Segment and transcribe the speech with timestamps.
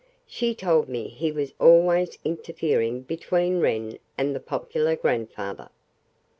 [0.25, 5.69] She told me he was always interfering between Wren and the popular grandfather.